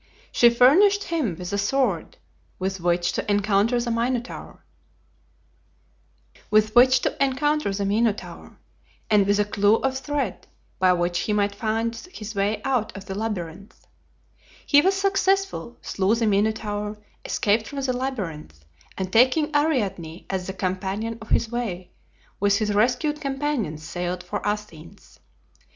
[0.31, 2.17] She furnished him with a sword,
[2.57, 4.65] with which to encounter the Minotaur,
[6.49, 6.73] and with
[9.39, 10.47] a clew of thread
[10.79, 13.85] by which he might find his way out of the labyrinth.
[14.65, 18.65] He was successful, slew the Minotaur, escaped from the labyrinth,
[18.97, 21.91] and taking Ariadne as the companion of his way,
[22.39, 25.19] with his rescued companions sailed for Athens.